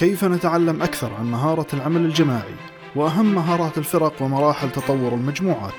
كيف 0.00 0.24
نتعلم 0.24 0.82
أكثر 0.82 1.14
عن 1.14 1.30
مهارة 1.30 1.66
العمل 1.74 2.00
الجماعي 2.00 2.54
وأهم 2.96 3.34
مهارات 3.34 3.78
الفرق 3.78 4.22
ومراحل 4.22 4.72
تطور 4.72 5.14
المجموعات؟ 5.14 5.74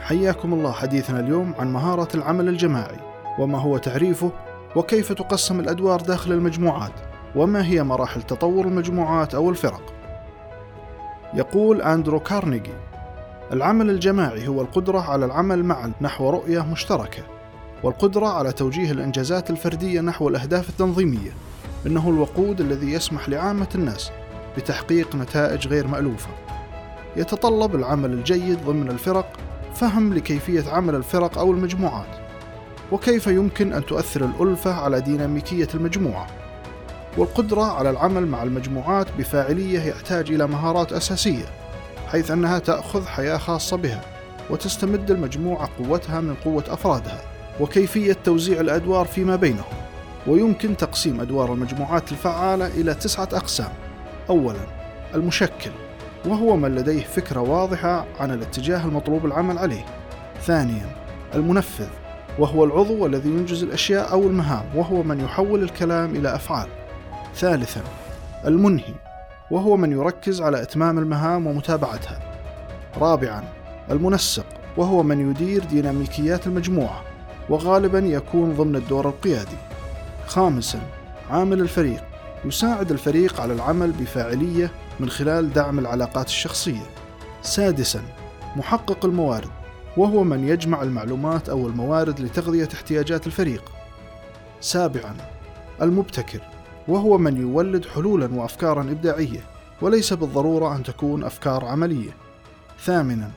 حياكم 0.00 0.52
الله 0.52 0.72
حديثنا 0.72 1.20
اليوم 1.20 1.54
عن 1.58 1.72
مهارة 1.72 2.08
العمل 2.14 2.48
الجماعي 2.48 2.98
وما 3.38 3.58
هو 3.58 3.78
تعريفه 3.78 4.32
وكيف 4.76 5.12
تقسم 5.12 5.60
الأدوار 5.60 6.00
داخل 6.00 6.32
المجموعات 6.32 6.94
وما 7.36 7.66
هي 7.66 7.82
مراحل 7.82 8.22
تطور 8.22 8.64
المجموعات 8.64 9.34
أو 9.34 9.50
الفرق. 9.50 9.97
يقول 11.34 11.82
أندرو 11.82 12.20
كارنيجي 12.20 12.72
العمل 13.52 13.90
الجماعي 13.90 14.48
هو 14.48 14.60
القدرة 14.60 15.00
على 15.00 15.24
العمل 15.24 15.64
معا 15.64 15.92
نحو 16.00 16.30
رؤية 16.30 16.60
مشتركة 16.60 17.22
والقدرة 17.82 18.26
على 18.26 18.52
توجيه 18.52 18.90
الإنجازات 18.92 19.50
الفردية 19.50 20.00
نحو 20.00 20.28
الأهداف 20.28 20.68
التنظيمية 20.68 21.30
إنه 21.86 22.08
الوقود 22.08 22.60
الذي 22.60 22.92
يسمح 22.92 23.28
لعامة 23.28 23.68
الناس 23.74 24.10
بتحقيق 24.56 25.16
نتائج 25.16 25.68
غير 25.68 25.86
مألوفة. 25.86 26.28
يتطلب 27.16 27.74
العمل 27.74 28.12
الجيد 28.12 28.64
ضمن 28.64 28.90
الفرق 28.90 29.32
فهم 29.74 30.14
لكيفية 30.14 30.70
عمل 30.70 30.94
الفرق 30.94 31.38
أو 31.38 31.52
المجموعات 31.52 32.16
وكيف 32.92 33.26
يمكن 33.26 33.72
أن 33.72 33.86
تؤثر 33.86 34.24
الألفة 34.24 34.74
على 34.74 35.00
ديناميكية 35.00 35.68
المجموعة. 35.74 36.26
والقدرة 37.18 37.62
على 37.62 37.90
العمل 37.90 38.26
مع 38.26 38.42
المجموعات 38.42 39.06
بفاعلية 39.18 39.80
يحتاج 39.80 40.30
إلى 40.30 40.46
مهارات 40.46 40.92
أساسية 40.92 41.44
حيث 42.08 42.30
أنها 42.30 42.58
تأخذ 42.58 43.06
حياة 43.06 43.36
خاصة 43.36 43.76
بها 43.76 44.00
وتستمد 44.50 45.10
المجموعة 45.10 45.68
قوتها 45.78 46.20
من 46.20 46.34
قوة 46.34 46.64
أفرادها 46.68 47.20
وكيفية 47.60 48.16
توزيع 48.24 48.60
الأدوار 48.60 49.06
فيما 49.06 49.36
بينهم. 49.36 49.64
ويمكن 50.26 50.76
تقسيم 50.76 51.20
أدوار 51.20 51.52
المجموعات 51.52 52.12
الفعالة 52.12 52.66
إلى 52.66 52.94
تسعة 52.94 53.28
أقسام. 53.32 53.72
أولا 54.30 54.60
المشكل 55.14 55.70
وهو 56.26 56.56
من 56.56 56.74
لديه 56.74 57.04
فكرة 57.04 57.40
واضحة 57.40 58.06
عن 58.20 58.30
الاتجاه 58.30 58.84
المطلوب 58.84 59.26
العمل 59.26 59.58
عليه. 59.58 59.84
ثانيا 60.42 60.96
المنفذ 61.34 61.88
وهو 62.38 62.64
العضو 62.64 63.06
الذي 63.06 63.28
ينجز 63.28 63.62
الأشياء 63.62 64.12
أو 64.12 64.22
المهام 64.22 64.64
وهو 64.74 65.02
من 65.02 65.20
يحول 65.20 65.62
الكلام 65.62 66.16
إلى 66.16 66.34
أفعال. 66.34 66.68
ثالثا 67.38 67.82
المنهي 68.46 68.94
وهو 69.50 69.76
من 69.76 69.92
يركز 69.92 70.40
على 70.40 70.62
إتمام 70.62 70.98
المهام 70.98 71.46
ومتابعتها. 71.46 72.20
رابعا 72.96 73.44
المنسق 73.90 74.46
وهو 74.76 75.02
من 75.02 75.30
يدير 75.30 75.64
ديناميكيات 75.64 76.46
المجموعة 76.46 77.02
وغالبا 77.48 77.98
يكون 77.98 78.52
ضمن 78.52 78.76
الدور 78.76 79.08
القيادي. 79.08 79.56
خامسا 80.26 80.80
عامل 81.30 81.60
الفريق 81.60 82.04
يساعد 82.44 82.90
الفريق 82.90 83.40
على 83.40 83.52
العمل 83.52 83.92
بفاعلية 83.92 84.70
من 85.00 85.10
خلال 85.10 85.52
دعم 85.52 85.78
العلاقات 85.78 86.26
الشخصية. 86.26 86.86
سادسا 87.42 88.02
محقق 88.56 89.04
الموارد 89.04 89.50
وهو 89.96 90.24
من 90.24 90.48
يجمع 90.48 90.82
المعلومات 90.82 91.48
أو 91.48 91.66
الموارد 91.66 92.20
لتغذية 92.20 92.68
احتياجات 92.74 93.26
الفريق. 93.26 93.72
سابعا 94.60 95.14
المبتكر 95.82 96.40
وهو 96.88 97.18
من 97.18 97.36
يولد 97.36 97.86
حلولا 97.86 98.34
وافكارا 98.34 98.82
إبداعية 98.82 99.40
وليس 99.82 100.12
بالضرورة 100.12 100.76
أن 100.76 100.82
تكون 100.82 101.24
أفكار 101.24 101.64
عملية. 101.64 102.16
ثامنا 102.84 103.30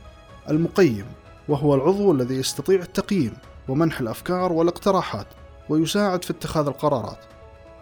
المقيم 0.49 1.05
وهو 1.47 1.75
العضو 1.75 2.11
الذي 2.11 2.35
يستطيع 2.35 2.81
التقييم 2.81 3.33
ومنح 3.67 3.99
الأفكار 3.99 4.51
والاقتراحات 4.51 5.28
ويساعد 5.69 6.23
في 6.23 6.31
اتخاذ 6.31 6.67
القرارات. 6.67 7.17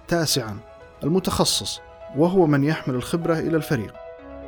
تاسعا 0.07 0.57
المتخصص 1.03 1.80
وهو 2.18 2.47
من 2.47 2.63
يحمل 2.63 2.96
الخبرة 2.96 3.40
إلى 3.40 3.57
الفريق. 3.57 3.94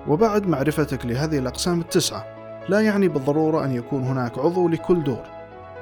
وبعد 0.08 0.48
معرفتك 0.48 1.06
لهذه 1.06 1.38
الأقسام 1.38 1.82
التسعة 1.82 2.26
لا 2.70 2.82
يعني 2.82 3.08
بالضرورة 3.08 3.66
أن 3.66 3.72
يكون 3.72 4.04
هناك 4.04 4.40
عضو 4.40 4.70
لكل 4.70 5.04
دور. 5.04 5.24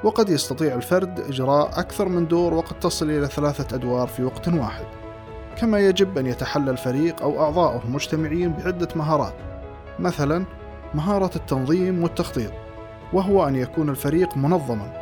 وقد 0.04 0.28
يستطيع 0.28 0.74
الفرد 0.74 1.20
إجراء 1.20 1.80
أكثر 1.80 2.08
من 2.08 2.28
دور 2.28 2.54
وقد 2.54 2.78
تصل 2.78 3.10
إلى 3.10 3.26
ثلاثة 3.26 3.76
أدوار 3.76 4.06
في 4.06 4.24
وقت 4.24 4.48
واحد. 4.48 4.84
كما 5.60 5.78
يجب 5.78 6.18
أن 6.18 6.26
يتحلى 6.26 6.70
الفريق 6.70 7.22
أو 7.22 7.42
أعضاؤه 7.44 7.82
مجتمعين 7.88 8.52
بعدة 8.52 8.88
مهارات 8.96 9.34
مثلا 9.98 10.44
مهارة 10.94 11.30
التنظيم 11.36 12.02
والتخطيط 12.02 12.52
وهو 13.12 13.48
أن 13.48 13.56
يكون 13.56 13.88
الفريق 13.88 14.36
منظما. 14.36 14.92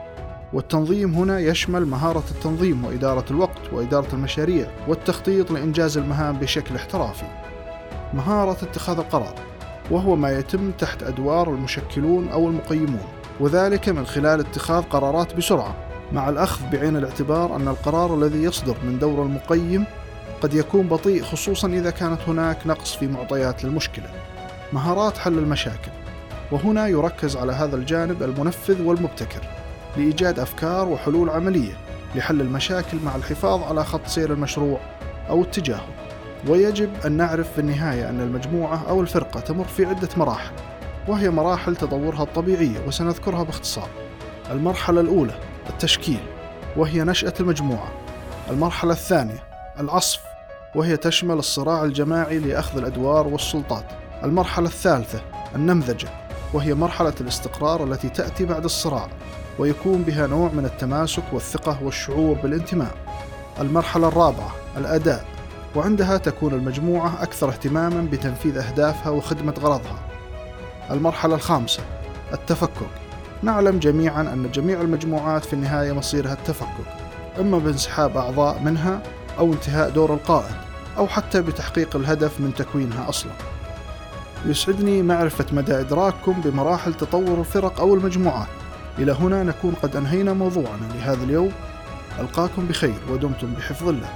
والتنظيم 0.53 1.15
هنا 1.15 1.39
يشمل 1.39 1.87
مهارة 1.87 2.25
التنظيم 2.31 2.85
وإدارة 2.85 3.25
الوقت 3.31 3.73
وإدارة 3.73 4.09
المشاريع 4.13 4.67
والتخطيط 4.89 5.51
لإنجاز 5.51 5.99
المهام 5.99 6.39
بشكل 6.39 6.77
احترافي. 6.77 7.27
مهارة 8.15 8.57
اتخاذ 8.63 8.99
القرار 8.99 9.35
وهو 9.91 10.17
ما 10.17 10.39
يتم 10.39 10.71
تحت 10.71 11.03
أدوار 11.03 11.51
المشكلون 11.51 12.29
أو 12.29 12.49
المقيمون 12.49 13.09
وذلك 13.41 13.89
من 13.89 14.07
خلال 14.07 14.41
اتخاذ 14.41 14.83
قرارات 14.83 15.37
بسرعة 15.37 15.75
مع 16.13 16.29
الأخذ 16.29 16.71
بعين 16.73 16.97
الاعتبار 16.97 17.57
أن 17.57 17.69
القرار 17.69 18.15
الذي 18.15 18.43
يصدر 18.43 18.77
من 18.85 18.99
دور 18.99 19.23
المقيم 19.23 19.85
قد 20.43 20.55
يكون 20.55 20.89
بطيء 20.89 21.23
خصوصا 21.23 21.69
إذا 21.69 21.91
كانت 21.91 22.21
هناك 22.29 22.67
نقص 22.67 22.97
في 22.97 23.07
معطيات 23.07 23.65
للمشكلة. 23.65 24.11
مهارات 24.73 25.19
حل 25.19 25.39
المشاكل 25.39 25.91
وهنا 26.53 26.87
يركز 26.87 27.37
على 27.37 27.53
هذا 27.53 27.77
الجانب 27.77 28.23
المنفذ 28.23 28.83
والمبتكر 28.83 29.41
لإيجاد 29.97 30.39
أفكار 30.39 30.89
وحلول 30.89 31.31
عملية 31.31 31.73
لحل 32.15 32.41
المشاكل 32.41 32.97
مع 33.05 33.17
الحفاظ 33.17 33.63
على 33.63 33.85
خط 33.85 34.07
سير 34.07 34.33
المشروع 34.33 34.81
أو 35.31 35.43
اتجاهه. 35.43 35.89
ويجب 36.49 36.91
أن 37.07 37.13
نعرف 37.13 37.53
في 37.53 37.59
النهاية 37.59 38.11
أن 38.11 38.21
المجموعة 38.21 38.85
أو 38.89 39.01
الفرقة 39.01 39.41
تمر 39.41 39.65
في 39.65 39.87
عدة 39.87 40.09
مراحل 40.17 40.53
وهي 41.09 41.31
مراحل 41.31 41.77
تطورها 41.77 42.23
الطبيعية 42.23 42.87
وسنذكرها 42.87 43.43
باختصار. 43.43 43.89
المرحلة 44.51 45.01
الأولى 45.01 45.35
التشكيل 45.71 46.21
وهي 46.77 47.05
نشأة 47.05 47.35
المجموعة. 47.41 47.93
المرحلة 48.51 48.93
الثانية 48.93 49.43
العصف 49.81 50.21
وهي 50.75 50.97
تشمل 50.97 51.39
الصراع 51.39 51.85
الجماعي 51.85 52.39
لأخذ 52.39 52.79
الأدوار 52.79 53.27
والسلطات. 53.27 53.85
المرحلة 54.25 54.67
الثالثة 54.67 55.21
النمذجة 55.55 56.09
وهي 56.53 56.75
مرحلة 56.75 57.15
الاستقرار 57.21 57.85
التي 57.85 58.09
تأتي 58.09 58.45
بعد 58.45 58.65
الصراع 58.65 59.09
ويكون 59.59 60.03
بها 60.03 60.27
نوع 60.27 60.51
من 60.53 60.65
التماسك 60.65 61.23
والثقة 61.33 61.79
والشعور 61.83 62.37
بالانتماء. 62.43 62.95
المرحلة 63.61 64.09
الرابعة 64.09 64.55
الأداء 64.77 65.25
وعندها 65.77 66.17
تكون 66.17 66.55
المجموعة 66.55 67.23
أكثر 67.23 67.49
اهتماما 67.49 68.09
بتنفيذ 68.13 68.59
أهدافها 68.59 69.11
وخدمة 69.11 69.55
غرضها. 69.61 69.99
المرحلة 70.91 71.35
الخامسة 71.35 71.83
التفكك 72.33 72.91
نعلم 73.43 73.79
جميعا 73.79 74.21
أن 74.21 74.51
جميع 74.51 74.81
المجموعات 74.81 75.45
في 75.45 75.53
النهاية 75.53 75.93
مصيرها 75.93 76.33
التفكك 76.33 76.87
إما 77.41 77.59
بانسحاب 77.59 78.17
أعضاء 78.17 78.59
منها 78.59 79.01
أو 79.39 79.53
انتهاء 79.53 79.91
دور 79.91 80.15
القائد 80.15 80.57
أو 80.97 81.07
حتى 81.07 81.43
بتحقيق 81.43 81.97
الهدف 81.97 82.41
من 82.41 82.55
تكوينها 82.55 83.09
أصلا. 83.09 83.33
يسعدني 84.47 85.03
معرفة 85.03 85.47
مدى 85.53 85.81
إدراككم 85.81 86.41
بمراحل 86.41 86.95
تطور 86.95 87.41
الفرق 87.41 87.81
أو 87.81 87.95
المجموعات. 87.95 88.49
إلى 88.99 89.13
هنا 89.13 89.43
نكون 89.43 89.75
قد 89.83 89.97
أنهينا 89.97 90.33
موضوعنا 90.33 90.93
لهذا 90.95 91.25
اليوم. 91.25 91.53
ألقاكم 92.21 92.67
بخير 92.67 92.99
ودمتم 93.11 93.55
بحفظ 93.55 93.89
الله. 93.89 94.09